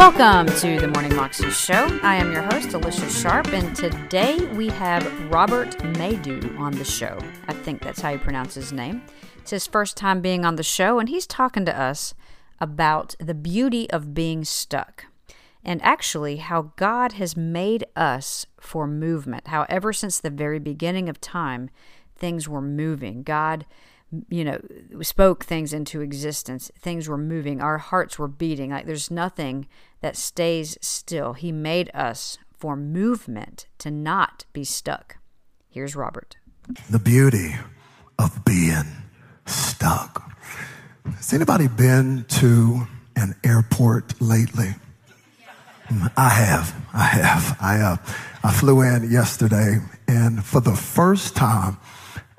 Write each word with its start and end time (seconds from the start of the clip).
Welcome 0.00 0.46
to 0.60 0.80
the 0.80 0.88
Morning 0.88 1.14
Moxie 1.14 1.50
Show. 1.50 2.00
I 2.02 2.16
am 2.16 2.32
your 2.32 2.40
host, 2.40 2.72
Alicia 2.72 3.10
Sharp, 3.10 3.48
and 3.48 3.76
today 3.76 4.38
we 4.54 4.68
have 4.68 5.30
Robert 5.30 5.76
Madu 5.98 6.56
on 6.56 6.72
the 6.72 6.86
show. 6.86 7.18
I 7.48 7.52
think 7.52 7.82
that's 7.82 8.00
how 8.00 8.08
you 8.08 8.18
pronounce 8.18 8.54
his 8.54 8.72
name. 8.72 9.02
It's 9.36 9.50
his 9.50 9.66
first 9.66 9.98
time 9.98 10.22
being 10.22 10.46
on 10.46 10.56
the 10.56 10.62
show, 10.62 10.98
and 10.98 11.10
he's 11.10 11.26
talking 11.26 11.66
to 11.66 11.78
us 11.78 12.14
about 12.58 13.14
the 13.20 13.34
beauty 13.34 13.90
of 13.90 14.14
being 14.14 14.42
stuck 14.42 15.04
and 15.62 15.82
actually 15.82 16.36
how 16.36 16.72
God 16.76 17.12
has 17.12 17.36
made 17.36 17.84
us 17.94 18.46
for 18.58 18.86
movement. 18.86 19.48
How, 19.48 19.66
ever 19.68 19.92
since 19.92 20.18
the 20.18 20.30
very 20.30 20.58
beginning 20.58 21.10
of 21.10 21.20
time, 21.20 21.68
things 22.16 22.48
were 22.48 22.62
moving. 22.62 23.22
God 23.22 23.66
you 24.28 24.44
know, 24.44 24.60
spoke 25.02 25.44
things 25.44 25.72
into 25.72 26.00
existence. 26.00 26.70
Things 26.78 27.08
were 27.08 27.18
moving. 27.18 27.60
Our 27.60 27.78
hearts 27.78 28.18
were 28.18 28.28
beating. 28.28 28.70
Like 28.70 28.86
there's 28.86 29.10
nothing 29.10 29.68
that 30.00 30.16
stays 30.16 30.76
still. 30.80 31.34
He 31.34 31.52
made 31.52 31.90
us 31.94 32.38
for 32.56 32.76
movement 32.76 33.66
to 33.78 33.90
not 33.90 34.44
be 34.52 34.64
stuck. 34.64 35.16
Here's 35.68 35.96
Robert. 35.96 36.36
The 36.90 36.98
beauty 36.98 37.56
of 38.18 38.44
being 38.44 38.84
stuck. 39.46 40.30
Has 41.16 41.32
anybody 41.32 41.68
been 41.68 42.24
to 42.28 42.86
an 43.16 43.34
airport 43.44 44.20
lately? 44.20 44.74
I 46.16 46.28
have. 46.28 46.74
I 46.92 47.04
have. 47.04 47.56
I 47.60 47.80
uh, 47.80 47.96
I 48.44 48.52
flew 48.52 48.82
in 48.82 49.10
yesterday, 49.10 49.78
and 50.06 50.44
for 50.44 50.60
the 50.60 50.76
first 50.76 51.34
time 51.34 51.78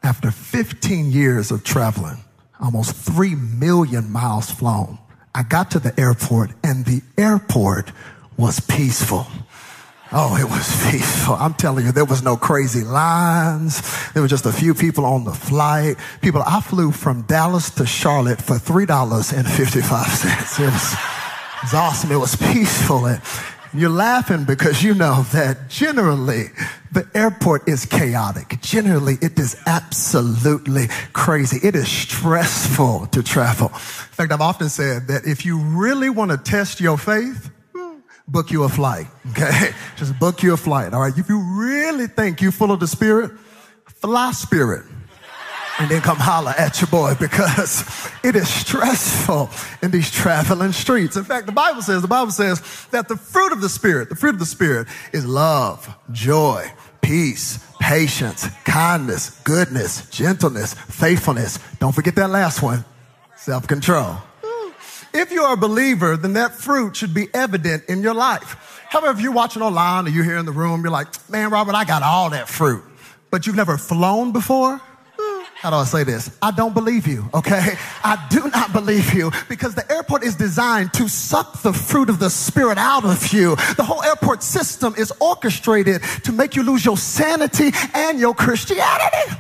after 0.03 0.31
15 0.31 1.11
years 1.11 1.51
of 1.51 1.63
traveling, 1.63 2.23
almost 2.59 2.95
3 2.95 3.35
million 3.35 4.09
miles 4.09 4.49
flown, 4.49 4.97
I 5.33 5.43
got 5.43 5.71
to 5.71 5.79
the 5.79 5.97
airport 5.99 6.51
and 6.63 6.85
the 6.85 7.01
airport 7.17 7.91
was 8.37 8.59
peaceful. 8.59 9.27
Oh, 10.11 10.35
it 10.35 10.43
was 10.43 10.85
peaceful. 10.91 11.35
I'm 11.35 11.53
telling 11.53 11.85
you, 11.85 11.91
there 11.91 12.05
was 12.05 12.21
no 12.21 12.35
crazy 12.35 12.83
lines. 12.83 13.81
There 14.11 14.21
were 14.21 14.27
just 14.27 14.45
a 14.45 14.51
few 14.51 14.73
people 14.73 15.05
on 15.05 15.23
the 15.23 15.33
flight. 15.33 15.95
People, 16.21 16.43
I 16.45 16.59
flew 16.59 16.91
from 16.91 17.21
Dallas 17.23 17.69
to 17.75 17.85
Charlotte 17.85 18.41
for 18.41 18.57
$3.55. 18.57 20.59
It 20.59 20.65
was, 20.65 20.69
it 20.93 21.63
was 21.63 21.73
awesome. 21.73 22.11
It 22.11 22.17
was 22.17 22.35
peaceful. 22.35 23.05
And, 23.05 23.21
you're 23.73 23.89
laughing 23.89 24.43
because 24.43 24.83
you 24.83 24.93
know 24.93 25.23
that 25.31 25.69
generally 25.69 26.45
the 26.91 27.07
airport 27.13 27.67
is 27.67 27.85
chaotic. 27.85 28.59
Generally, 28.61 29.17
it 29.21 29.39
is 29.39 29.55
absolutely 29.65 30.87
crazy. 31.13 31.65
It 31.65 31.75
is 31.75 31.87
stressful 31.87 33.07
to 33.07 33.23
travel. 33.23 33.67
In 33.67 33.79
fact, 33.79 34.31
I've 34.31 34.41
often 34.41 34.69
said 34.69 35.07
that 35.07 35.25
if 35.25 35.45
you 35.45 35.59
really 35.59 36.09
want 36.09 36.31
to 36.31 36.37
test 36.37 36.81
your 36.81 36.97
faith, 36.97 37.49
book 38.27 38.51
you 38.51 38.63
a 38.63 38.69
flight. 38.69 39.07
Okay. 39.31 39.71
Just 39.95 40.17
book 40.19 40.43
you 40.43 40.53
a 40.53 40.57
flight. 40.57 40.93
All 40.93 41.01
right. 41.01 41.17
If 41.17 41.29
you 41.29 41.39
really 41.39 42.07
think 42.07 42.41
you're 42.41 42.51
full 42.51 42.71
of 42.71 42.79
the 42.79 42.87
spirit, 42.87 43.31
fly 43.85 44.31
spirit 44.31 44.85
and 45.81 45.89
then 45.89 46.01
come 46.01 46.17
holler 46.17 46.53
at 46.59 46.79
your 46.79 46.87
boy 46.89 47.15
because 47.19 47.83
it 48.23 48.35
is 48.35 48.47
stressful 48.47 49.49
in 49.81 49.89
these 49.89 50.11
traveling 50.11 50.71
streets. 50.71 51.15
In 51.15 51.23
fact, 51.23 51.47
the 51.47 51.51
Bible 51.51 51.81
says, 51.81 52.03
the 52.03 52.07
Bible 52.07 52.31
says 52.31 52.61
that 52.91 53.07
the 53.07 53.17
fruit 53.17 53.51
of 53.51 53.61
the 53.61 53.69
Spirit, 53.69 54.09
the 54.09 54.15
fruit 54.15 54.35
of 54.35 54.39
the 54.39 54.45
Spirit 54.45 54.87
is 55.11 55.25
love, 55.25 55.91
joy, 56.11 56.71
peace, 57.01 57.65
patience, 57.79 58.47
kindness, 58.63 59.31
goodness, 59.43 60.07
gentleness, 60.11 60.75
faithfulness. 60.75 61.57
Don't 61.79 61.95
forget 61.95 62.13
that 62.15 62.29
last 62.29 62.61
one, 62.61 62.85
self-control. 63.37 64.17
If 65.15 65.31
you 65.31 65.41
are 65.41 65.55
a 65.55 65.57
believer, 65.57 66.15
then 66.15 66.33
that 66.33 66.53
fruit 66.53 66.95
should 66.95 67.15
be 67.15 67.27
evident 67.33 67.85
in 67.89 68.03
your 68.03 68.13
life. 68.13 68.85
However, 68.87 69.17
if 69.17 69.21
you're 69.21 69.31
watching 69.31 69.63
online 69.63 70.05
or 70.05 70.09
you're 70.09 70.23
here 70.23 70.37
in 70.37 70.45
the 70.45 70.51
room, 70.51 70.83
you're 70.83 70.91
like, 70.91 71.07
man, 71.29 71.49
Robert, 71.49 71.73
I 71.73 71.85
got 71.85 72.03
all 72.03 72.29
that 72.29 72.47
fruit, 72.47 72.83
but 73.31 73.47
you've 73.47 73.55
never 73.55 73.77
flown 73.79 74.31
before, 74.31 74.79
how 75.61 75.69
do 75.69 75.75
I 75.75 75.83
say 75.83 76.03
this? 76.03 76.35
I 76.41 76.49
don't 76.49 76.73
believe 76.73 77.05
you, 77.05 77.29
okay? 77.35 77.75
I 78.03 78.27
do 78.31 78.49
not 78.49 78.73
believe 78.73 79.13
you 79.13 79.29
because 79.47 79.75
the 79.75 79.89
airport 79.91 80.23
is 80.23 80.33
designed 80.33 80.91
to 80.93 81.07
suck 81.07 81.61
the 81.61 81.71
fruit 81.71 82.09
of 82.09 82.17
the 82.17 82.31
spirit 82.31 82.79
out 82.79 83.05
of 83.05 83.31
you. 83.31 83.55
The 83.77 83.83
whole 83.83 84.01
airport 84.01 84.41
system 84.41 84.95
is 84.97 85.13
orchestrated 85.19 86.01
to 86.23 86.31
make 86.31 86.55
you 86.55 86.63
lose 86.63 86.83
your 86.83 86.97
sanity 86.97 87.69
and 87.93 88.19
your 88.19 88.33
Christianity. 88.33 89.35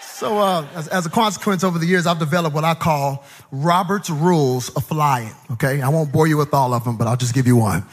So, 0.00 0.38
uh, 0.38 0.66
as, 0.74 0.88
as, 0.88 1.04
a 1.04 1.10
consequence, 1.10 1.62
over 1.62 1.78
the 1.78 1.84
years, 1.84 2.06
I've 2.06 2.18
developed 2.18 2.54
what 2.54 2.64
I 2.64 2.72
call 2.72 3.22
Robert's 3.52 4.08
rules 4.08 4.70
of 4.70 4.84
flying. 4.86 5.32
Okay, 5.52 5.82
I 5.82 5.90
won't 5.90 6.10
bore 6.10 6.26
you 6.26 6.38
with 6.38 6.54
all 6.54 6.72
of 6.72 6.84
them, 6.84 6.96
but 6.96 7.06
I'll 7.06 7.18
just 7.18 7.34
give 7.34 7.46
you 7.46 7.56
one. 7.56 7.84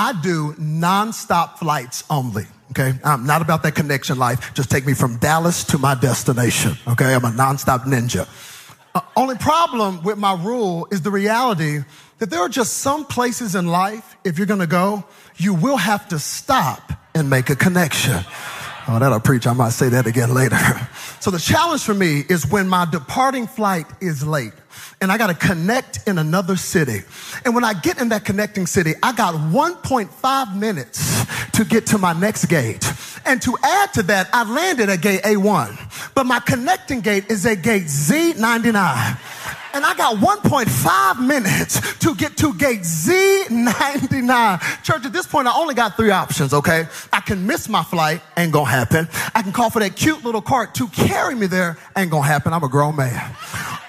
I 0.00 0.14
do 0.22 0.54
nonstop 0.54 1.58
flights 1.58 2.04
only. 2.08 2.46
Okay. 2.70 2.94
I'm 3.04 3.26
not 3.26 3.42
about 3.42 3.62
that 3.64 3.74
connection 3.74 4.18
life. 4.18 4.54
Just 4.54 4.70
take 4.70 4.86
me 4.86 4.94
from 4.94 5.18
Dallas 5.18 5.62
to 5.64 5.76
my 5.76 5.94
destination. 5.94 6.72
Okay. 6.88 7.14
I'm 7.14 7.26
a 7.26 7.30
nonstop 7.30 7.84
ninja. 7.84 8.26
Uh, 8.94 9.02
only 9.14 9.36
problem 9.36 10.02
with 10.02 10.16
my 10.16 10.32
rule 10.42 10.88
is 10.90 11.02
the 11.02 11.10
reality 11.10 11.80
that 12.16 12.30
there 12.30 12.40
are 12.40 12.48
just 12.48 12.78
some 12.78 13.04
places 13.04 13.54
in 13.54 13.66
life, 13.66 14.16
if 14.24 14.38
you're 14.38 14.46
going 14.46 14.60
to 14.60 14.66
go, 14.66 15.04
you 15.36 15.52
will 15.52 15.76
have 15.76 16.08
to 16.08 16.18
stop 16.18 16.92
and 17.14 17.28
make 17.28 17.50
a 17.50 17.56
connection. 17.56 18.24
Oh, 18.92 18.98
that'll 18.98 19.20
preach. 19.20 19.46
I 19.46 19.52
might 19.52 19.70
say 19.70 19.88
that 19.90 20.06
again 20.06 20.34
later. 20.34 20.58
So 21.20 21.30
the 21.30 21.38
challenge 21.38 21.82
for 21.82 21.92
me 21.92 22.24
is 22.30 22.46
when 22.46 22.66
my 22.66 22.86
departing 22.86 23.46
flight 23.46 23.84
is 24.00 24.26
late 24.26 24.54
and 25.02 25.12
I 25.12 25.18
got 25.18 25.26
to 25.26 25.34
connect 25.34 26.08
in 26.08 26.16
another 26.16 26.56
city. 26.56 27.02
And 27.44 27.54
when 27.54 27.62
I 27.62 27.74
get 27.74 28.00
in 28.00 28.08
that 28.08 28.24
connecting 28.24 28.66
city, 28.66 28.94
I 29.02 29.12
got 29.12 29.34
1.5 29.34 30.56
minutes 30.56 31.24
to 31.52 31.66
get 31.66 31.88
to 31.88 31.98
my 31.98 32.14
next 32.14 32.46
gate. 32.46 32.90
And 33.26 33.42
to 33.42 33.54
add 33.62 33.92
to 33.94 34.02
that, 34.04 34.30
I 34.32 34.50
landed 34.50 34.88
at 34.88 35.02
gate 35.02 35.20
A1, 35.22 36.14
but 36.14 36.24
my 36.24 36.40
connecting 36.40 37.02
gate 37.02 37.30
is 37.30 37.44
at 37.44 37.60
gate 37.60 37.84
Z99 37.84 39.18
and 39.74 39.84
I 39.84 39.94
got 39.94 40.16
1.5 40.16 41.26
minutes 41.26 41.98
to 41.98 42.14
get 42.14 42.36
to 42.38 42.54
gate 42.54 42.80
Z99. 42.80 44.82
Church, 44.82 45.04
at 45.04 45.12
this 45.12 45.26
point, 45.26 45.48
I 45.48 45.56
only 45.56 45.74
got 45.74 45.96
three 45.96 46.10
options, 46.10 46.52
okay? 46.52 46.86
I 47.12 47.20
can 47.20 47.46
miss 47.46 47.68
my 47.68 47.82
flight, 47.82 48.22
ain't 48.36 48.52
gonna 48.52 48.70
happen. 48.70 49.08
I 49.34 49.42
can 49.42 49.52
call 49.52 49.70
for 49.70 49.80
that 49.80 49.96
cute 49.96 50.24
little 50.24 50.42
cart 50.42 50.74
to 50.76 50.88
carry 50.88 51.34
me 51.34 51.46
there, 51.46 51.78
ain't 51.96 52.10
gonna 52.10 52.26
happen. 52.26 52.52
I'm 52.52 52.64
a 52.64 52.68
grown 52.68 52.96
man. 52.96 53.34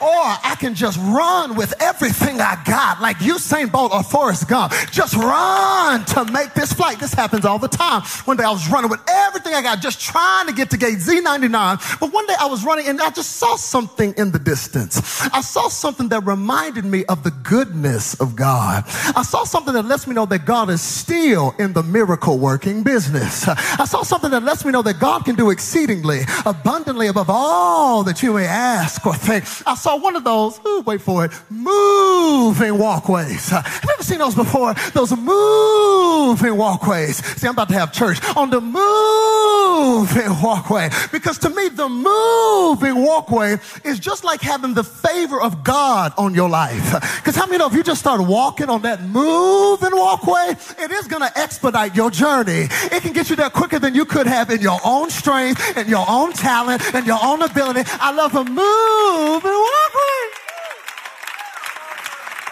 Or 0.01 0.07
I 0.07 0.55
can 0.59 0.73
just 0.73 0.97
run 0.97 1.55
with 1.55 1.73
everything 1.79 2.41
I 2.41 2.61
got, 2.65 3.01
like 3.01 3.17
Usain 3.17 3.71
Bolt 3.71 3.93
or 3.93 4.01
Forrest 4.01 4.49
Gump. 4.49 4.73
Just 4.91 5.15
run 5.15 6.03
to 6.05 6.25
make 6.25 6.53
this 6.53 6.73
flight. 6.73 6.99
This 6.99 7.13
happens 7.13 7.45
all 7.45 7.59
the 7.59 7.67
time. 7.67 8.01
One 8.25 8.35
day 8.35 8.43
I 8.43 8.49
was 8.49 8.67
running 8.67 8.89
with 8.89 9.01
everything 9.07 9.53
I 9.53 9.61
got, 9.61 9.79
just 9.79 10.01
trying 10.01 10.47
to 10.47 10.53
get 10.53 10.71
to 10.71 10.77
gate 10.77 10.97
Z99. 10.97 11.99
But 11.99 12.11
one 12.11 12.25
day 12.25 12.33
I 12.39 12.47
was 12.47 12.65
running 12.65 12.87
and 12.87 12.99
I 12.99 13.11
just 13.11 13.37
saw 13.37 13.55
something 13.55 14.13
in 14.17 14.31
the 14.31 14.39
distance. 14.39 15.21
I 15.33 15.41
saw 15.41 15.67
something 15.67 16.09
that 16.09 16.25
reminded 16.25 16.85
me 16.85 17.05
of 17.05 17.23
the 17.23 17.31
goodness 17.31 18.19
of 18.19 18.35
God. 18.35 18.83
I 19.15 19.21
saw 19.21 19.43
something 19.43 19.73
that 19.73 19.85
lets 19.85 20.07
me 20.07 20.15
know 20.15 20.25
that 20.25 20.45
God 20.45 20.69
is 20.71 20.81
still 20.81 21.53
in 21.59 21.73
the 21.73 21.83
miracle 21.83 22.39
working 22.39 22.81
business. 22.81 23.47
I 23.47 23.85
saw 23.85 24.01
something 24.01 24.31
that 24.31 24.43
lets 24.43 24.65
me 24.65 24.71
know 24.71 24.81
that 24.81 24.99
God 24.99 25.25
can 25.25 25.35
do 25.35 25.51
exceedingly, 25.51 26.21
abundantly 26.45 27.07
above 27.07 27.29
all 27.29 28.03
that 28.03 28.23
you 28.23 28.33
may 28.33 28.45
ask 28.45 29.05
or 29.05 29.13
think. 29.13 29.45
I 29.67 29.75
saw 29.75 29.90
one 29.97 30.15
of 30.15 30.23
those, 30.23 30.59
ooh, 30.65 30.81
wait 30.81 31.01
for 31.01 31.25
it, 31.25 31.31
moving 31.49 32.77
walkways. 32.77 33.49
Have 33.49 33.81
you 33.83 33.89
ever 33.93 34.03
seen 34.03 34.19
those 34.19 34.35
before? 34.35 34.73
Those 34.93 35.15
moving 35.15 36.57
walkways. 36.57 37.23
See, 37.39 37.47
I'm 37.47 37.53
about 37.53 37.69
to 37.69 37.75
have 37.75 37.93
church 37.93 38.19
on 38.35 38.49
the 38.49 38.59
moving 38.59 40.41
walkway 40.41 40.89
because 41.11 41.37
to 41.39 41.49
me, 41.49 41.69
the 41.69 41.87
moving 41.87 43.03
walkway 43.03 43.57
is 43.85 43.99
just 43.99 44.23
like 44.23 44.41
having 44.41 44.73
the 44.73 44.83
favor 44.83 45.39
of 45.41 45.63
God 45.63 46.13
on 46.17 46.33
your 46.33 46.49
life. 46.49 46.93
Because 47.17 47.35
how 47.35 47.45
many 47.45 47.61
know 47.61 47.67
if 47.67 47.73
you 47.73 47.83
just 47.83 47.99
start 47.99 48.19
walking 48.19 48.69
on 48.69 48.81
that 48.81 49.03
moving 49.03 49.95
walkway, 49.95 50.55
it 50.79 50.91
is 50.91 51.07
going 51.07 51.21
to 51.21 51.37
expedite 51.37 51.95
your 51.95 52.09
journey. 52.09 52.67
It 52.91 53.03
can 53.03 53.13
get 53.13 53.29
you 53.29 53.35
there 53.35 53.51
quicker 53.51 53.77
than 53.77 53.93
you 53.93 54.03
could 54.03 54.25
have 54.25 54.49
in 54.49 54.61
your 54.61 54.79
own 54.83 55.11
strength 55.11 55.77
and 55.77 55.87
your 55.87 56.05
own 56.09 56.33
talent 56.33 56.81
and 56.95 57.05
your 57.05 57.19
own 57.21 57.43
ability. 57.43 57.83
I 57.85 58.11
love 58.11 58.33
a 58.35 58.43
moving 58.43 59.51
walkway. 59.51 59.80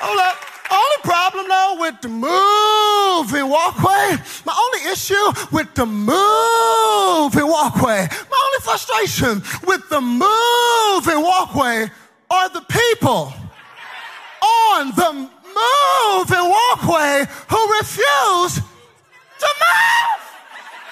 Hold 0.02 0.20
up. 0.20 0.38
Only 0.72 0.98
problem 1.04 1.48
though 1.48 1.78
with 1.80 2.02
the 2.02 2.10
moving 2.10 3.50
walkway, 3.50 4.18
my 4.46 4.54
only 4.56 4.92
issue 4.92 5.34
with 5.52 5.74
the 5.74 5.86
moving 5.86 7.48
walkway, 7.48 8.08
my 8.32 8.40
only 8.46 8.60
frustration 8.62 9.42
with 9.66 9.90
the 9.90 10.00
moving 10.00 11.22
walkway 11.24 11.90
are 12.30 12.50
the 12.50 12.62
people 12.62 13.34
on 14.42 14.92
the 14.96 15.12
moving 15.14 16.50
walkway 16.50 17.26
who 17.50 17.74
refuse 17.80 18.56
to 19.40 19.48
move. 19.60 20.29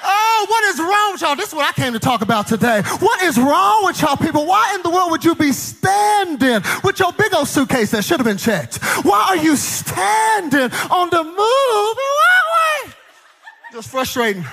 Oh, 0.09 0.45
what 0.47 0.63
is 0.65 0.79
wrong 0.79 1.11
with 1.11 1.21
y'all? 1.21 1.35
This 1.35 1.49
is 1.49 1.53
what 1.53 1.67
I 1.67 1.73
came 1.73 1.93
to 1.93 1.99
talk 1.99 2.21
about 2.21 2.47
today. 2.47 2.81
What 2.99 3.21
is 3.23 3.37
wrong 3.37 3.85
with 3.85 4.01
y'all 4.01 4.15
people? 4.15 4.45
Why 4.45 4.73
in 4.75 4.81
the 4.81 4.89
world 4.89 5.11
would 5.11 5.25
you 5.25 5.35
be 5.35 5.51
standing 5.51 6.61
with 6.83 6.99
your 6.99 7.11
big 7.13 7.33
old 7.33 7.47
suitcase 7.47 7.91
that 7.91 8.03
should 8.03 8.19
have 8.19 8.25
been 8.25 8.37
checked? 8.37 8.77
Why 9.03 9.25
are 9.29 9.37
you 9.37 9.55
standing 9.55 10.71
on 10.89 11.09
the 11.09 11.23
move? 11.23 11.35
Why? 11.35 12.93
Just 13.73 13.89
frustrating. 13.89 14.45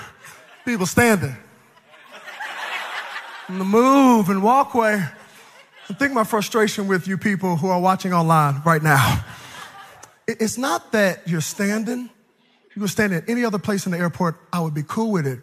People 0.65 0.85
standing 0.85 1.35
on 3.49 3.59
the 3.59 3.65
move 3.65 4.29
and 4.29 4.43
walkway. 4.43 5.03
I 5.87 5.93
think 5.93 6.13
my 6.13 6.23
frustration 6.23 6.87
with 6.87 7.07
you 7.07 7.17
people 7.17 7.57
who 7.57 7.69
are 7.69 7.79
watching 7.79 8.13
online 8.13 8.61
right 8.65 8.81
now. 8.81 9.23
It's 10.27 10.57
not 10.57 10.91
that 10.93 11.27
you're 11.27 11.41
standing. 11.41 12.09
You 12.75 12.81
were 12.81 12.87
standing 12.87 13.17
at 13.17 13.29
any 13.29 13.45
other 13.45 13.59
place 13.59 13.85
in 13.85 13.93
the 13.93 13.97
airport, 13.97 14.35
I 14.51 14.59
would 14.59 14.73
be 14.73 14.83
cool 14.83 15.11
with 15.11 15.25
it. 15.25 15.39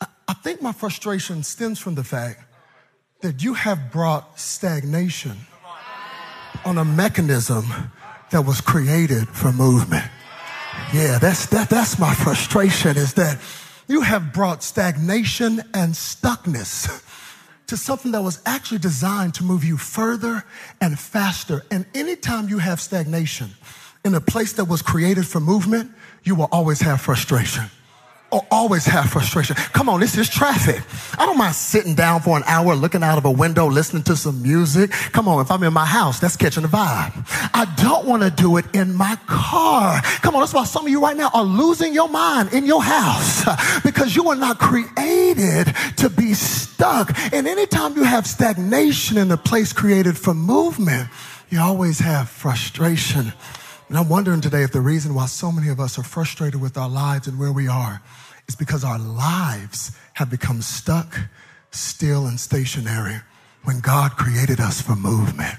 I 0.00 0.32
think 0.32 0.62
my 0.62 0.72
frustration 0.72 1.42
stems 1.42 1.80
from 1.80 1.96
the 1.96 2.04
fact 2.04 2.44
that 3.20 3.42
you 3.42 3.54
have 3.54 3.90
brought 3.90 4.38
stagnation 4.38 5.36
on 6.64 6.78
a 6.78 6.84
mechanism 6.84 7.64
that 8.30 8.42
was 8.42 8.60
created 8.60 9.28
for 9.28 9.52
movement. 9.52 10.04
Yeah, 10.94 11.18
that's, 11.18 11.46
that, 11.46 11.68
that's 11.68 11.98
my 11.98 12.14
frustration 12.14 12.96
is 12.96 13.14
that 13.14 13.40
you 13.88 14.02
have 14.02 14.32
brought 14.32 14.62
stagnation 14.62 15.60
and 15.74 15.94
stuckness 15.94 17.04
to 17.66 17.76
something 17.76 18.12
that 18.12 18.22
was 18.22 18.40
actually 18.46 18.78
designed 18.78 19.34
to 19.34 19.44
move 19.44 19.64
you 19.64 19.76
further 19.76 20.44
and 20.80 20.98
faster. 20.98 21.64
And 21.70 21.86
anytime 21.94 22.48
you 22.48 22.58
have 22.58 22.80
stagnation 22.80 23.50
in 24.04 24.14
a 24.14 24.20
place 24.20 24.54
that 24.54 24.64
was 24.64 24.82
created 24.82 25.26
for 25.26 25.40
movement, 25.40 25.90
you 26.22 26.34
will 26.34 26.48
always 26.52 26.80
have 26.80 27.00
frustration 27.00 27.64
or 28.30 28.46
always 28.50 28.84
have 28.84 29.10
frustration. 29.10 29.56
Come 29.56 29.88
on, 29.88 30.00
this 30.00 30.16
is 30.16 30.28
traffic. 30.28 30.82
I 31.18 31.26
don't 31.26 31.36
mind 31.36 31.54
sitting 31.54 31.94
down 31.94 32.20
for 32.20 32.36
an 32.36 32.44
hour 32.46 32.74
looking 32.74 33.02
out 33.02 33.18
of 33.18 33.24
a 33.24 33.30
window, 33.30 33.66
listening 33.66 34.02
to 34.04 34.16
some 34.16 34.42
music. 34.42 34.90
Come 35.12 35.28
on, 35.28 35.40
if 35.40 35.50
I'm 35.50 35.62
in 35.62 35.72
my 35.72 35.84
house, 35.84 36.20
that's 36.20 36.36
catching 36.36 36.62
the 36.62 36.68
vibe. 36.68 37.12
I 37.54 37.72
don't 37.76 38.06
want 38.06 38.22
to 38.22 38.30
do 38.30 38.56
it 38.56 38.66
in 38.74 38.94
my 38.94 39.16
car. 39.26 40.00
Come 40.22 40.34
on, 40.34 40.42
that's 40.42 40.54
why 40.54 40.64
some 40.64 40.86
of 40.86 40.90
you 40.90 41.00
right 41.00 41.16
now 41.16 41.30
are 41.34 41.44
losing 41.44 41.92
your 41.92 42.08
mind 42.08 42.52
in 42.52 42.66
your 42.66 42.82
house 42.82 43.44
because 43.82 44.14
you 44.14 44.28
are 44.28 44.36
not 44.36 44.58
created 44.58 45.74
to 45.96 46.08
be 46.08 46.34
stuck. 46.34 47.10
And 47.32 47.48
anytime 47.48 47.96
you 47.96 48.04
have 48.04 48.26
stagnation 48.26 49.18
in 49.18 49.30
a 49.32 49.36
place 49.36 49.72
created 49.72 50.16
for 50.16 50.34
movement, 50.34 51.08
you 51.50 51.60
always 51.60 51.98
have 51.98 52.28
frustration. 52.28 53.32
And 53.90 53.98
I'm 53.98 54.08
wondering 54.08 54.40
today 54.40 54.62
if 54.62 54.70
the 54.70 54.80
reason 54.80 55.14
why 55.14 55.26
so 55.26 55.50
many 55.50 55.68
of 55.68 55.80
us 55.80 55.98
are 55.98 56.04
frustrated 56.04 56.60
with 56.60 56.78
our 56.78 56.88
lives 56.88 57.26
and 57.26 57.40
where 57.40 57.50
we 57.50 57.66
are 57.66 58.00
is 58.46 58.54
because 58.54 58.84
our 58.84 59.00
lives 59.00 59.90
have 60.12 60.30
become 60.30 60.62
stuck, 60.62 61.18
still, 61.72 62.28
and 62.28 62.38
stationary 62.38 63.16
when 63.64 63.80
God 63.80 64.12
created 64.12 64.60
us 64.60 64.80
for 64.80 64.94
movement. 64.94 65.56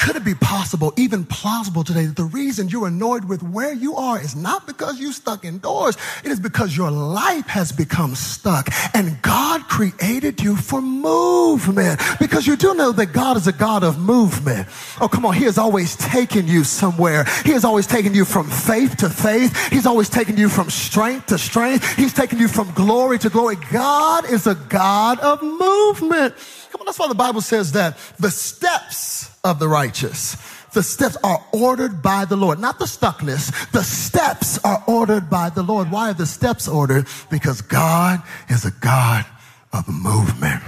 Could 0.00 0.16
it 0.16 0.24
be 0.24 0.34
possible, 0.34 0.94
even 0.96 1.26
plausible 1.26 1.84
today, 1.84 2.06
that 2.06 2.16
the 2.16 2.24
reason 2.24 2.70
you're 2.70 2.86
annoyed 2.86 3.26
with 3.26 3.42
where 3.42 3.74
you 3.74 3.96
are 3.96 4.18
is 4.18 4.34
not 4.34 4.66
because 4.66 4.98
you 4.98 5.12
stuck 5.12 5.44
indoors. 5.44 5.98
It 6.24 6.30
is 6.30 6.40
because 6.40 6.74
your 6.74 6.90
life 6.90 7.46
has 7.46 7.70
become 7.70 8.14
stuck 8.14 8.68
and 8.94 9.20
God 9.20 9.60
created 9.64 10.40
you 10.40 10.56
for 10.56 10.80
movement. 10.80 12.00
Because 12.18 12.46
you 12.46 12.56
do 12.56 12.72
know 12.72 12.92
that 12.92 13.12
God 13.12 13.36
is 13.36 13.46
a 13.46 13.52
God 13.52 13.84
of 13.84 13.98
movement. 13.98 14.68
Oh, 15.02 15.08
come 15.08 15.26
on. 15.26 15.34
He 15.34 15.44
has 15.44 15.58
always 15.58 15.96
taken 15.96 16.48
you 16.48 16.64
somewhere. 16.64 17.26
He 17.44 17.50
has 17.50 17.66
always 17.66 17.86
taken 17.86 18.14
you 18.14 18.24
from 18.24 18.48
faith 18.48 18.96
to 18.98 19.10
faith. 19.10 19.54
He's 19.68 19.84
always 19.84 20.08
taken 20.08 20.38
you 20.38 20.48
from 20.48 20.70
strength 20.70 21.26
to 21.26 21.36
strength. 21.36 21.96
He's 21.96 22.14
taken 22.14 22.38
you 22.38 22.48
from 22.48 22.72
glory 22.72 23.18
to 23.18 23.28
glory. 23.28 23.56
God 23.70 24.30
is 24.30 24.46
a 24.46 24.54
God 24.54 25.20
of 25.20 25.42
movement. 25.42 26.34
Come 26.70 26.80
on. 26.80 26.86
That's 26.86 26.98
why 26.98 27.08
the 27.08 27.14
Bible 27.14 27.42
says 27.42 27.72
that 27.72 27.98
the 28.18 28.30
steps 28.30 29.29
of 29.44 29.58
the 29.58 29.68
righteous. 29.68 30.36
The 30.72 30.82
steps 30.82 31.16
are 31.24 31.44
ordered 31.52 32.02
by 32.02 32.24
the 32.24 32.36
Lord, 32.36 32.60
not 32.60 32.78
the 32.78 32.84
stuckness. 32.84 33.50
The 33.72 33.82
steps 33.82 34.62
are 34.64 34.82
ordered 34.86 35.28
by 35.28 35.50
the 35.50 35.62
Lord. 35.62 35.90
Why 35.90 36.10
are 36.10 36.14
the 36.14 36.26
steps 36.26 36.68
ordered? 36.68 37.06
Because 37.30 37.60
God 37.60 38.22
is 38.48 38.64
a 38.64 38.70
God 38.70 39.24
of 39.72 39.88
movement. 39.88 40.62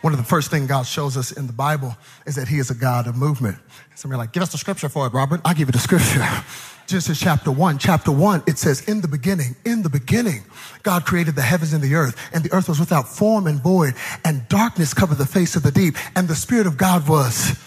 One 0.00 0.12
of 0.12 0.18
the 0.18 0.24
first 0.24 0.50
things 0.50 0.66
God 0.68 0.86
shows 0.86 1.16
us 1.16 1.32
in 1.32 1.46
the 1.46 1.52
Bible 1.52 1.96
is 2.26 2.34
that 2.34 2.48
He 2.48 2.58
is 2.58 2.70
a 2.70 2.74
God 2.74 3.06
of 3.06 3.16
movement. 3.16 3.58
Somebody 3.94 4.18
like, 4.18 4.32
give 4.32 4.42
us 4.42 4.52
the 4.52 4.58
scripture 4.58 4.88
for 4.88 5.06
it, 5.06 5.12
Robert. 5.12 5.40
I'll 5.44 5.54
give 5.54 5.68
you 5.68 5.72
the 5.72 5.78
scripture. 5.78 6.26
Genesis 6.86 7.18
chapter 7.18 7.50
1, 7.50 7.78
chapter 7.78 8.12
1, 8.12 8.42
it 8.46 8.58
says, 8.58 8.86
In 8.86 9.00
the 9.00 9.08
beginning, 9.08 9.56
in 9.64 9.82
the 9.82 9.88
beginning, 9.88 10.42
God 10.82 11.06
created 11.06 11.34
the 11.34 11.42
heavens 11.42 11.72
and 11.72 11.82
the 11.82 11.94
earth, 11.94 12.14
and 12.34 12.44
the 12.44 12.52
earth 12.52 12.68
was 12.68 12.78
without 12.78 13.08
form 13.08 13.46
and 13.46 13.62
void, 13.62 13.94
and 14.24 14.46
darkness 14.48 14.92
covered 14.92 15.16
the 15.16 15.24
face 15.24 15.56
of 15.56 15.62
the 15.62 15.70
deep, 15.70 15.96
and 16.14 16.28
the 16.28 16.34
Spirit 16.34 16.66
of 16.66 16.76
God 16.76 17.08
was 17.08 17.58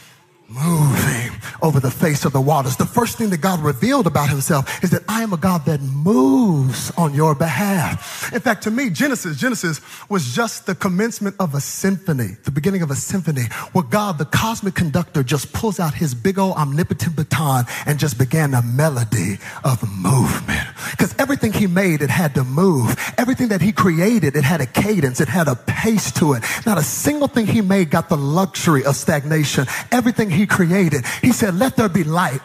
moving 0.49 1.31
over 1.61 1.79
the 1.79 1.91
face 1.91 2.25
of 2.25 2.33
the 2.33 2.41
waters. 2.41 2.77
The 2.77 2.85
first 2.85 3.17
thing 3.17 3.29
that 3.31 3.41
God 3.41 3.59
revealed 3.59 4.07
about 4.07 4.29
himself 4.29 4.83
is 4.83 4.91
that 4.91 5.03
I 5.07 5.23
am 5.23 5.33
a 5.33 5.37
God 5.37 5.65
that 5.65 5.81
moves 5.81 6.91
on 6.91 7.13
your 7.13 7.35
behalf. 7.35 8.31
In 8.33 8.39
fact, 8.39 8.63
to 8.63 8.71
me, 8.71 8.89
Genesis, 8.89 9.37
Genesis 9.37 9.81
was 10.09 10.33
just 10.33 10.65
the 10.65 10.75
commencement 10.75 11.35
of 11.39 11.53
a 11.55 11.59
symphony, 11.59 12.37
the 12.43 12.51
beginning 12.51 12.81
of 12.81 12.91
a 12.91 12.95
symphony 12.95 13.43
where 13.73 13.83
God, 13.83 14.17
the 14.17 14.25
cosmic 14.25 14.75
conductor, 14.75 15.23
just 15.23 15.51
pulls 15.53 15.79
out 15.79 15.93
his 15.93 16.13
big 16.13 16.39
old 16.39 16.55
omnipotent 16.55 17.15
baton 17.15 17.65
and 17.85 17.99
just 17.99 18.17
began 18.17 18.53
a 18.53 18.61
melody 18.61 19.39
of 19.63 19.83
movement. 19.97 20.67
Because 20.91 21.15
everything 21.19 21.51
he 21.53 21.67
made, 21.67 22.01
it 22.01 22.09
had 22.09 22.35
to 22.35 22.43
move. 22.43 22.95
Everything 23.17 23.49
that 23.49 23.61
he 23.61 23.71
created, 23.71 24.35
it 24.35 24.43
had 24.43 24.61
a 24.61 24.65
cadence, 24.65 25.19
it 25.19 25.27
had 25.27 25.47
a 25.47 25.55
pace 25.55 26.11
to 26.13 26.33
it. 26.33 26.43
Not 26.65 26.77
a 26.77 26.83
single 26.83 27.27
thing 27.27 27.47
he 27.47 27.61
made 27.61 27.89
got 27.89 28.09
the 28.09 28.17
luxury 28.17 28.85
of 28.85 28.95
stagnation. 28.95 29.65
Everything 29.91 30.29
he 30.37 30.45
created. 30.45 31.03
He 31.21 31.31
said, 31.33 31.55
let 31.55 31.75
there 31.75 31.89
be 31.89 32.03
light. 32.03 32.41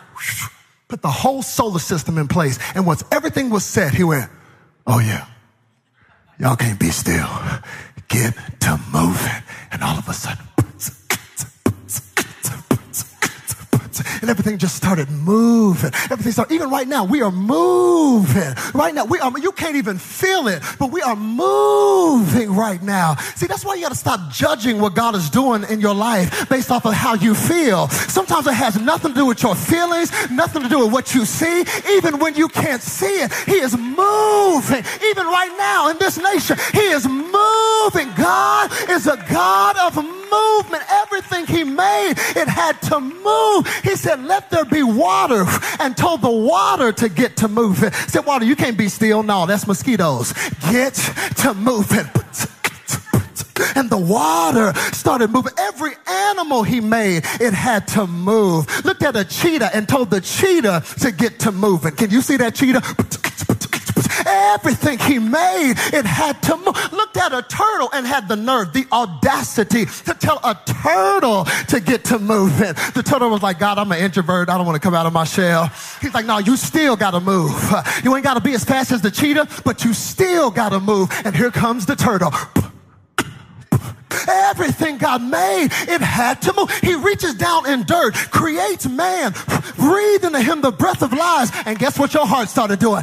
Put 0.88 1.02
the 1.02 1.10
whole 1.10 1.42
solar 1.42 1.78
system 1.78 2.18
in 2.18 2.26
place. 2.26 2.58
And 2.74 2.86
once 2.86 3.04
everything 3.12 3.50
was 3.50 3.64
set, 3.64 3.94
he 3.94 4.04
went, 4.04 4.30
oh 4.86 4.98
yeah, 4.98 5.26
y'all 6.38 6.56
can't 6.56 6.80
be 6.80 6.90
still. 6.90 7.28
Get 8.08 8.34
to 8.60 8.80
moving. 8.92 9.42
And 9.70 9.82
all 9.82 9.98
of 9.98 10.08
a 10.08 10.12
sudden, 10.12 10.44
and 14.00 14.30
everything 14.30 14.58
just 14.58 14.74
started 14.74 15.10
moving. 15.10 15.90
Everything 16.10 16.32
started, 16.32 16.54
even 16.54 16.70
right 16.70 16.88
now, 16.88 17.04
we 17.04 17.22
are 17.22 17.30
moving. 17.30 18.54
Right 18.74 18.94
now, 18.94 19.04
we 19.04 19.18
are, 19.18 19.32
you 19.38 19.52
can't 19.52 19.76
even 19.76 19.98
feel 19.98 20.48
it, 20.48 20.62
but 20.78 20.90
we 20.90 21.02
are 21.02 21.16
moving 21.16 22.54
right 22.54 22.82
now. 22.82 23.16
See, 23.36 23.46
that's 23.46 23.64
why 23.64 23.74
you 23.74 23.82
got 23.82 23.90
to 23.90 23.94
stop 23.94 24.30
judging 24.30 24.80
what 24.80 24.94
God 24.94 25.14
is 25.14 25.30
doing 25.30 25.64
in 25.64 25.80
your 25.80 25.94
life 25.94 26.48
based 26.48 26.70
off 26.70 26.84
of 26.86 26.94
how 26.94 27.14
you 27.14 27.34
feel. 27.34 27.88
Sometimes 27.88 28.46
it 28.46 28.54
has 28.54 28.80
nothing 28.80 29.12
to 29.12 29.18
do 29.18 29.26
with 29.26 29.42
your 29.42 29.54
feelings, 29.54 30.10
nothing 30.30 30.62
to 30.62 30.68
do 30.68 30.80
with 30.80 30.92
what 30.92 31.14
you 31.14 31.24
see. 31.24 31.64
Even 31.90 32.18
when 32.18 32.34
you 32.34 32.48
can't 32.48 32.82
see 32.82 33.22
it, 33.22 33.32
He 33.46 33.56
is 33.56 33.76
moving. 33.76 34.84
Even 35.04 35.26
right 35.26 35.54
now 35.58 35.88
in 35.88 35.98
this 35.98 36.18
nation, 36.18 36.56
He 36.72 36.86
is 36.88 37.06
moving. 37.06 38.12
God 38.14 38.72
is 38.88 39.06
a 39.06 39.16
God 39.28 39.76
of. 39.78 40.21
Everything 41.12 41.46
He 41.46 41.64
made, 41.64 42.14
it 42.36 42.48
had 42.48 42.80
to 42.82 43.00
move. 43.00 43.66
He 43.82 43.96
said, 43.96 44.24
Let 44.24 44.50
there 44.50 44.64
be 44.64 44.82
water, 44.82 45.44
and 45.80 45.96
told 45.96 46.22
the 46.22 46.30
water 46.30 46.92
to 46.92 47.08
get 47.08 47.36
to 47.38 47.48
moving. 47.48 47.90
He 47.90 48.08
said, 48.08 48.24
Water, 48.24 48.44
you 48.44 48.56
can't 48.56 48.78
be 48.78 48.88
still. 48.88 49.22
No, 49.22 49.46
that's 49.46 49.66
mosquitoes. 49.66 50.32
Get 50.70 50.94
to 51.38 51.54
moving. 51.54 52.06
And 53.76 53.88
the 53.90 53.98
water 53.98 54.72
started 54.92 55.30
moving. 55.30 55.52
Every 55.58 55.92
animal 56.06 56.62
he 56.62 56.80
made, 56.80 57.24
it 57.40 57.54
had 57.54 57.86
to 57.88 58.06
move. 58.06 58.84
Looked 58.84 59.02
at 59.02 59.16
a 59.16 59.24
cheetah 59.24 59.74
and 59.74 59.88
told 59.88 60.10
the 60.10 60.20
cheetah 60.20 60.82
to 61.00 61.12
get 61.12 61.38
to 61.40 61.52
moving. 61.52 61.94
Can 61.94 62.10
you 62.10 62.22
see 62.22 62.36
that 62.38 62.54
cheetah? 62.54 62.82
Everything 64.52 64.98
he 64.98 65.18
made, 65.18 65.74
it 65.92 66.04
had 66.04 66.42
to 66.42 66.56
move. 66.58 66.92
Looked 66.92 67.16
at 67.16 67.32
a 67.32 67.42
turtle 67.42 67.88
and 67.92 68.06
had 68.06 68.28
the 68.28 68.36
nerve, 68.36 68.72
the 68.72 68.86
audacity 68.92 69.86
to 69.86 70.14
tell 70.14 70.40
a 70.44 70.54
turtle 70.66 71.44
to 71.68 71.80
get 71.80 72.04
to 72.06 72.18
moving. 72.18 72.74
The 72.94 73.02
turtle 73.04 73.30
was 73.30 73.42
like, 73.42 73.58
God, 73.58 73.78
I'm 73.78 73.90
an 73.92 73.98
introvert. 73.98 74.50
I 74.50 74.56
don't 74.56 74.66
want 74.66 74.76
to 74.76 74.86
come 74.86 74.94
out 74.94 75.06
of 75.06 75.12
my 75.12 75.24
shell. 75.24 75.70
He's 76.00 76.12
like, 76.12 76.26
no, 76.26 76.38
you 76.38 76.56
still 76.56 76.96
got 76.96 77.12
to 77.12 77.20
move. 77.20 77.52
You 78.04 78.14
ain't 78.14 78.24
got 78.24 78.34
to 78.34 78.40
be 78.40 78.52
as 78.52 78.64
fast 78.64 78.92
as 78.92 79.00
the 79.00 79.10
cheetah, 79.10 79.48
but 79.64 79.84
you 79.84 79.94
still 79.94 80.50
got 80.50 80.70
to 80.70 80.80
move. 80.80 81.10
And 81.24 81.34
here 81.34 81.50
comes 81.50 81.86
the 81.86 81.96
turtle. 81.96 82.32
Everything 84.28 84.98
God 84.98 85.22
made, 85.22 85.68
it 85.88 86.00
had 86.00 86.42
to 86.42 86.52
move. 86.52 86.70
He 86.78 86.94
reaches 86.94 87.34
down 87.34 87.68
in 87.68 87.84
dirt, 87.84 88.14
creates 88.14 88.86
man, 88.86 89.32
breathe 89.76 90.24
into 90.24 90.40
him 90.40 90.60
the 90.60 90.70
breath 90.70 91.02
of 91.02 91.12
life, 91.12 91.66
and 91.66 91.78
guess 91.78 91.98
what 91.98 92.12
your 92.14 92.26
heart 92.26 92.48
started 92.48 92.78
doing? 92.78 93.02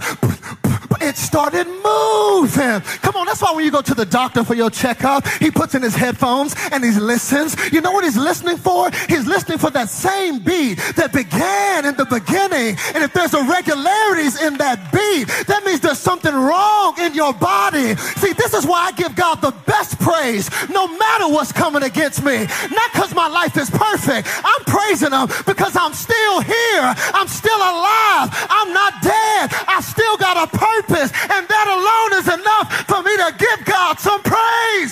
It 1.02 1.18
started 1.18 1.68
moving. 1.68 2.82
Come 3.02 3.16
on, 3.16 3.26
that's 3.26 3.42
why 3.42 3.54
when 3.54 3.66
you 3.66 3.72
go 3.72 3.82
to 3.82 3.94
the 3.94 4.06
doctor 4.06 4.44
for 4.44 4.54
your 4.54 4.70
checkup, 4.70 5.28
he 5.40 5.52
puts 5.52 5.76
in 5.76 5.82
his 5.82 5.96
headphones 5.96 6.56
and 6.72 6.84
he 6.84 6.92
listens. 6.92 7.56
You 7.72 7.82
know 7.82 7.92
what 7.92 8.04
he's 8.04 8.18
listening 8.18 8.58
for? 8.58 8.90
He's 9.08 9.26
listening 9.26 9.58
for 9.58 9.70
that 9.72 9.90
same 9.90 10.40
beat 10.40 10.76
that 10.96 11.12
began 11.14 11.86
in 11.86 11.96
the 11.96 12.06
beginning. 12.06 12.78
And 12.94 13.04
if 13.04 13.14
there's 13.14 13.34
irregularities 13.34 14.42
in 14.42 14.58
that 14.58 14.92
beat, 14.92 15.28
that 15.48 15.64
means 15.66 15.80
there's 15.80 16.00
something 16.00 16.34
wrong 16.34 16.96
in 17.00 17.14
your 17.14 17.34
body. 17.34 17.96
See, 17.96 18.34
this 18.34 18.54
is 18.54 18.66
why 18.66 18.88
I 18.88 18.92
give 18.94 19.16
God 19.16 19.42
the 19.42 19.52
best 19.66 20.00
praise 20.00 20.50
no 20.70 20.88
matter 20.88 21.28
what's 21.28 21.52
coming 21.52 21.84
against 21.84 22.24
me. 22.24 22.46
Not 22.72 22.94
because 22.94 23.14
my 23.14 23.28
life 23.28 23.58
is 23.58 23.70
perfect. 23.70 24.28
I'm 24.44 24.64
praising 24.66 25.12
him 25.12 25.28
because 25.46 25.76
I'm 25.76 25.94
still 25.94 26.42
here. 26.42 26.94
I'm 27.14 27.28
still 27.28 27.58
alive. 27.58 28.30
I'm 28.50 28.74
not 28.74 29.02
dead. 29.02 29.52
I 29.80 29.82
still 29.82 30.20
got 30.20 30.36
a 30.36 30.48
purpose. 30.52 31.08
And 31.32 31.48
that 31.48 31.68
alone 31.72 32.12
is 32.20 32.28
enough 32.28 32.68
for 32.84 33.00
me 33.00 33.16
to 33.16 33.32
give 33.40 33.64
God 33.64 33.96
some 33.96 34.20
praise. 34.28 34.92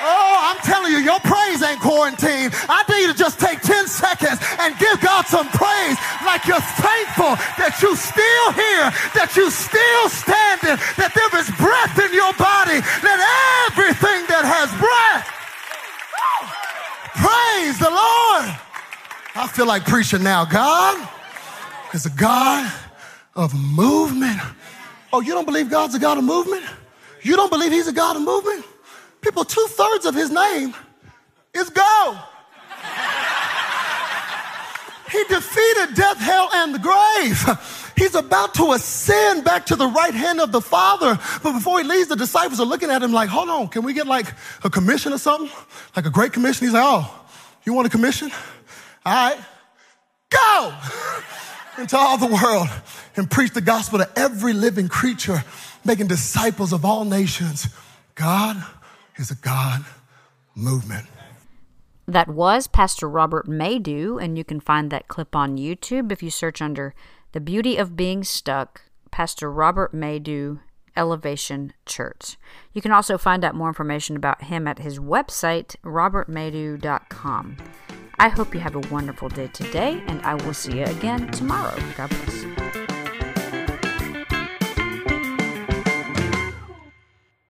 Oh, 0.00 0.36
I'm 0.40 0.56
telling 0.64 0.88
you, 0.88 1.04
your 1.04 1.20
praise 1.20 1.60
ain't 1.60 1.84
quarantined. 1.84 2.56
I 2.64 2.80
dare 2.88 3.04
you 3.04 3.12
to 3.12 3.16
just 3.16 3.36
take 3.36 3.60
10 3.60 3.84
seconds 3.84 4.40
and 4.56 4.72
give 4.80 5.04
God 5.04 5.28
some 5.28 5.52
praise 5.52 6.00
like 6.24 6.48
you're 6.48 6.64
thankful 6.80 7.36
that 7.60 7.76
you 7.84 7.92
still 7.92 8.48
here, 8.56 8.88
that 9.12 9.36
you 9.36 9.52
still 9.52 10.04
standing, 10.08 10.80
that 10.96 11.12
there 11.12 11.32
is 11.36 11.52
breath 11.60 11.96
in 12.00 12.08
your 12.16 12.32
body, 12.40 12.80
that 12.80 13.20
everything 13.68 14.24
that 14.32 14.48
has 14.48 14.72
breath. 14.80 15.28
Praise 17.20 17.76
the 17.76 17.92
Lord. 17.92 18.48
I 19.36 19.44
feel 19.52 19.68
like 19.68 19.84
preaching 19.84 20.24
now. 20.24 20.48
God 20.48 21.06
is 21.92 22.06
a 22.06 22.10
God 22.16 22.72
of 23.36 23.54
movement. 23.54 24.40
Oh, 25.12 25.20
you 25.20 25.32
don't 25.32 25.44
believe 25.44 25.70
God's 25.70 25.94
a 25.94 25.98
God 25.98 26.18
of 26.18 26.24
movement? 26.24 26.64
You 27.22 27.36
don't 27.36 27.50
believe 27.50 27.72
He's 27.72 27.88
a 27.88 27.92
God 27.92 28.16
of 28.16 28.22
movement? 28.22 28.64
People, 29.20 29.44
two 29.44 29.66
thirds 29.68 30.06
of 30.06 30.14
His 30.14 30.30
name 30.30 30.74
is 31.54 31.70
go. 31.70 32.18
he 35.10 35.24
defeated 35.24 35.94
death, 35.94 36.18
hell, 36.18 36.50
and 36.52 36.74
the 36.74 36.78
grave. 36.78 37.92
He's 37.96 38.16
about 38.16 38.54
to 38.54 38.72
ascend 38.72 39.44
back 39.44 39.66
to 39.66 39.76
the 39.76 39.86
right 39.86 40.12
hand 40.12 40.40
of 40.40 40.50
the 40.50 40.60
Father. 40.60 41.18
But 41.42 41.52
before 41.52 41.78
he 41.78 41.84
leaves, 41.84 42.08
the 42.08 42.16
disciples 42.16 42.58
are 42.58 42.66
looking 42.66 42.90
at 42.90 43.02
him 43.02 43.12
like, 43.12 43.28
hold 43.28 43.48
on, 43.48 43.68
can 43.68 43.84
we 43.84 43.92
get 43.92 44.08
like 44.08 44.26
a 44.64 44.70
commission 44.70 45.12
or 45.12 45.18
something? 45.18 45.48
Like 45.94 46.06
a 46.06 46.10
great 46.10 46.32
commission? 46.32 46.66
He's 46.66 46.74
like, 46.74 46.84
oh, 46.84 47.24
you 47.64 47.72
want 47.72 47.86
a 47.86 47.90
commission? 47.90 48.32
All 49.06 49.14
right, 49.14 49.38
go 50.30 50.74
into 51.78 51.96
all 51.96 52.18
the 52.18 52.26
world 52.26 52.68
and 53.16 53.30
preach 53.30 53.52
the 53.52 53.60
gospel 53.60 53.98
to 53.98 54.10
every 54.16 54.52
living 54.52 54.88
creature, 54.88 55.44
making 55.84 56.06
disciples 56.06 56.72
of 56.72 56.84
all 56.84 57.04
nations. 57.04 57.68
God 58.14 58.64
is 59.16 59.30
a 59.30 59.36
God 59.36 59.84
movement. 60.54 61.06
That 62.06 62.28
was 62.28 62.66
Pastor 62.66 63.08
Robert 63.08 63.48
Madu, 63.48 64.18
and 64.18 64.36
you 64.36 64.44
can 64.44 64.60
find 64.60 64.90
that 64.90 65.08
clip 65.08 65.34
on 65.34 65.56
YouTube 65.56 66.12
if 66.12 66.22
you 66.22 66.30
search 66.30 66.60
under 66.60 66.94
The 67.32 67.40
Beauty 67.40 67.76
of 67.76 67.96
Being 67.96 68.24
Stuck, 68.24 68.82
Pastor 69.10 69.50
Robert 69.50 69.94
Madu, 69.94 70.60
Elevation 70.96 71.72
Church. 71.86 72.36
You 72.72 72.82
can 72.82 72.92
also 72.92 73.16
find 73.16 73.44
out 73.44 73.54
more 73.54 73.68
information 73.68 74.16
about 74.16 74.44
him 74.44 74.68
at 74.68 74.80
his 74.80 74.98
website, 74.98 75.76
robertmadu.com. 75.82 77.56
I 78.18 78.28
hope 78.28 78.54
you 78.54 78.60
have 78.60 78.76
a 78.76 78.92
wonderful 78.92 79.28
day 79.28 79.48
today, 79.48 80.02
and 80.06 80.20
I 80.22 80.34
will 80.34 80.54
see 80.54 80.78
you 80.78 80.84
again 80.84 81.30
tomorrow. 81.32 81.76
God 81.96 82.10
bless. 82.10 82.83